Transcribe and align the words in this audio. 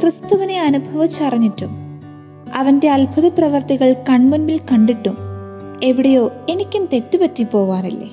ക്രിസ്തുവിനെ 0.00 0.60
അനുഭവിച്ചറിഞ്ഞിട്ടും 0.60 1.70
അവന്റെ 2.54 2.90
അത്ഭുത 2.90 3.28
പ്രവർത്തികൾ 3.28 3.92
കൺമുൻപിൽ 3.92 4.60
കണ്ടിട്ടും 4.72 5.16
എവിടെയോ 5.82 6.32
എനിക്കും 6.48 6.88
തെറ്റുപറ്റി 6.92 7.44
പോവാറില്ലേ? 7.44 8.10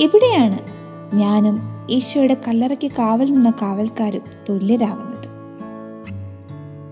ഇവിടെയാണ് 0.00 0.58
ഞാനും 1.16 1.86
ഈശോയുടെ 1.90 2.36
കല്ലറയ്ക്ക് 2.48 2.90
കാവൽ 2.92 3.32
നിന്ന 3.32 3.52
കാവൽക്കാരും 3.62 4.20
തുല്യരാകുന്നത് 4.48 5.28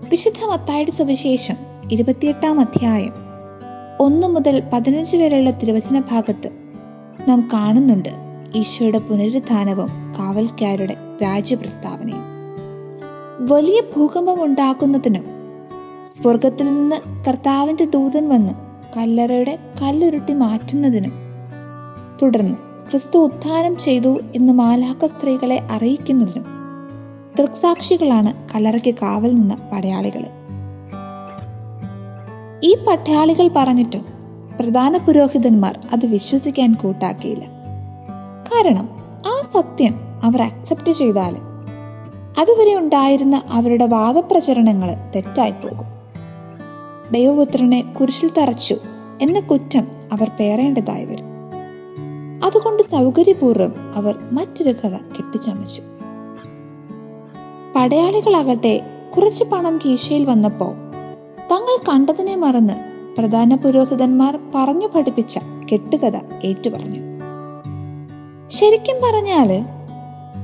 വിശുദ്ധ 0.09 0.45
മത്തായുടെ 0.45 0.91
സുവിശേഷം 0.91 1.55
ഇരുപത്തിയെട്ടാം 1.91 2.59
അധ്യായം 2.59 3.13
ഒന്ന് 3.99 4.27
മുതൽ 4.27 4.63
പതിനഞ്ച് 4.73 5.17
വരെയുള്ള 5.17 5.49
തിരുവചന 5.49 5.99
ഭാഗത്ത് 5.99 6.49
നാം 7.29 7.49
കാണുന്നുണ്ട് 7.53 8.09
ഈശോയുടെ 8.55 8.99
പുനരുത്ഥാനവും 8.99 9.89
കാവൽക്കാരുടെ 10.19 10.95
രാജ്യപ്രസ്താവനയും. 11.21 12.38
വലിയ 13.39 13.81
ഭൂകമ്പം 13.95 14.43
ഉണ്ടാക്കുന്നതിനും 14.43 15.25
സ്വർഗത്തിൽ 16.03 16.65
നിന്ന് 16.65 16.95
കർത്താവിന്റെ 17.27 17.85
ദൂതൻ 17.85 18.29
വന്ന് 18.29 18.53
കല്ലറയുടെ 18.97 19.59
കല്ലുരുട്ടി 19.81 20.33
മാറ്റുന്നതിനും 20.33 21.11
തുടർന്ന് 22.21 22.55
ക്രിസ്തു 22.89 23.19
ഉത്ഥാനം 23.19 23.77
ചെയ്തു 23.77 24.19
എന്ന് 24.35 24.53
മാലാക്ക 24.53 25.05
സ്ത്രീകളെ 25.05 25.67
അറിയിക്കുന്നതിനും 25.71 26.45
ദൃക്സാക്ഷികളാണ് 27.37 28.33
കല്ലറയ്ക്ക് 28.55 28.95
കാവൽ 28.95 29.35
നിന്ന 29.35 29.69
പടയാളികൾ. 29.73 30.23
ഈ 32.63 32.77
പടയാളികൾ 32.87 33.49
പറഞ്ഞിട്ടും 33.55 34.05
പ്രധാന 34.59 34.97
പുരോഹിതന്മാർ 34.97 35.79
അത് 35.93 36.05
വിശ്വസിക്കാൻ 36.05 36.73
കൂട്ടാക്കിയില്ല. 36.73 37.45
കാരണം 38.45 38.89
ആ 39.27 39.43
സത്യം 39.53 39.95
അവർ 40.23 40.41
അക്സെപ്റ്റ് 40.41 40.91
ചെയ്താൽ 40.91 41.48
അതുവരെ 42.37 42.75
ഉണ്ടായിരുന്ന 42.75 43.41
അവരുടെ 43.49 43.85
വാദപ്രചരണങ്ങൾ 43.85 44.95
തെറ്റായി 45.15 45.51
പോകും. 45.51 45.87
ദൈവപുത്രനെ 47.11 47.81
കുരിശിൽ 47.81 48.31
തറച്ചു 48.37 48.77
എന്ന 49.21 49.39
കുറ്റം 49.39 49.87
അവർ 50.13 50.31
പേറേണ്ടതായി 50.39 51.05
വരും. 51.05 51.25
അതുകൊണ്ട് 52.45 52.83
സൗകര്യപൂർവം 52.83 53.73
അവർ 53.95 54.19
മറ്റൊരു 54.31 54.69
കഥ 54.69 54.91
കെട്ടിച്ചമച്ചു. 54.91 55.81
പടയാളികളാകട്ടെ 57.75 58.81
കുറച്ച് 59.17 59.43
പണം 59.43 59.79
കീശയിൽ 59.85 60.25
വന്നപ്പോൾ 60.25 60.73
തങ്ങൾ 61.51 61.91
കണ്ടതിനെ 61.91 62.35
മറന്ന് 62.35 62.73
പ്രധാന 63.17 63.55
പുരോഹിതന്മാർ 63.55 64.39
പറഞ്ഞു 64.55 64.87
പഠിപ്പിച്ച 64.87 65.39
കെട്ടുകഥ 65.73 66.17
ഏറ്റുപറഞ്ഞു. 66.43 66.99
ശരിക്കും 68.49 68.95
പറഞ്ഞാൽ 68.95 69.65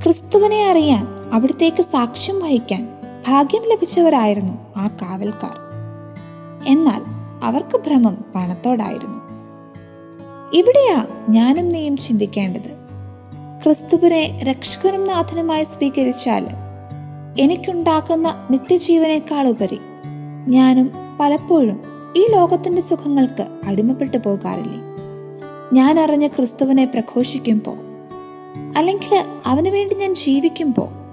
ക്രിസ്തുവിനെ 0.04 0.70
അറിയാൻ 0.70 1.15
അവിടത്തേക്ക് 1.34 1.82
സാക്ഷ്യം 1.82 2.40
വഹിക്കാൻ 2.40 2.88
ഭാഗ്യം 3.28 3.62
ലഭിച്ചവരായിരുന്നു 3.72 4.58
ആ 4.78 4.88
കാവൽക്കാർ. 4.88 5.58
എന്നാൽ 6.68 7.02
അവർക്ക് 7.44 7.78
ഭ്രമം 7.78 8.18
പണത്തോടായിരുന്നു. 8.36 9.20
ഇവിടെയാ 10.54 11.08
ഞാനും 11.30 11.70
നീയും 11.70 11.98
ചിന്തിക്കേണ്ടത്. 11.98 12.86
ക്രിസ്തുവിനെ 13.64 14.40
രക്ഷകനും 14.44 15.08
നാഥനുമായി 15.08 15.64
സ്വീകരിച്ചാൽ 15.64 16.48
എനിക്കുണ്ടാക്കുന്ന 17.40 18.48
നിത്യജീവനേക്കാൾ 18.52 19.48
ഉപരി 19.48 19.80
ഞാനും 20.48 20.92
പലപ്പോഴും 21.20 21.84
ഈ 22.18 22.28
ലോകത്തിന്റെ 22.32 22.82
സുഖങ്ങൾക്ക് 22.82 23.48
അടിമപ്പെട്ടു 23.68 24.18
പോകാറില്ലേ? 24.18 24.80
ഞാൻ 25.74 26.00
അറിഞ്ഞ 26.00 26.28
ക്രിസ്തുവിനെ 26.28 26.86
പ്രഘോഷിക്കുമ്പോൾ 26.86 27.78
അല്ലെങ്കിൽ 28.78 29.24
അവന് 29.46 29.68
വേണ്ടി 29.68 29.96
ഞാൻ 29.96 30.16
ജീവിക്കുമ്പോൾ 30.16 31.05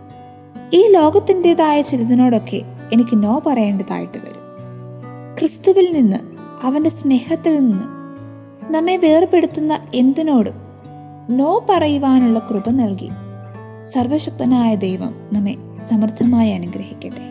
ഈ 0.73 0.81
ലോകത്തിന്റെതായ 0.92 1.78
ചിലതിനോടൊക്കെ 1.83 2.61
എനിക്ക് 2.92 3.17
നോ 3.25 3.34
പറയേണ്ടതായിട്ട് 3.47 4.19
വരും 4.19 4.39
ക്രിസ്തുവിൽ 5.39 5.86
നിന്ന് 5.92 6.20
അവന്റെ 6.64 6.91
സ്നേഹത്തിൽ 6.91 7.55
നിന്ന് 7.58 7.86
നമ്മെ 8.73 8.96
വേർപെടുത്തുന്ന 8.96 9.73
എന്തിനോടും 9.95 10.58
നോ 11.39 11.51
പറയുവാനുള്ള 11.69 12.39
കൃപ 12.48 12.70
നൽകി 12.74 13.11
സർവശക്തനായ 13.92 14.70
ദൈവം 14.77 15.13
നമ്മെ 15.33 15.55
സമൃദ്ധമായി 15.89 16.51
അനുഗ്രഹിക്കട്ടെ 16.51 17.27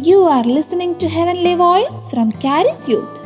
You 0.00 0.18
are 0.26 0.44
listening 0.46 0.94
to 0.96 1.06
Heavenly 1.08 1.54
Voice 1.56 1.98
from 2.10 2.28
Charis 2.44 2.86
Youth. 2.86 3.18